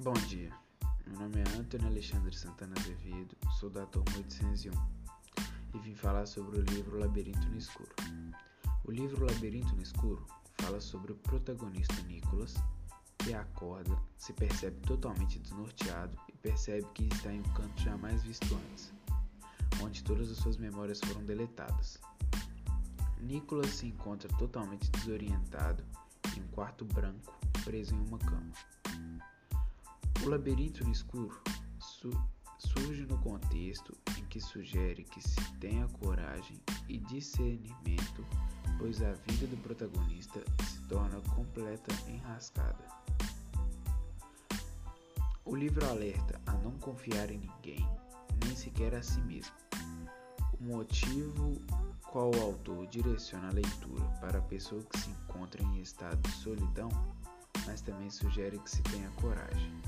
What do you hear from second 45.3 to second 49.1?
O livro alerta a não confiar em ninguém, nem sequer a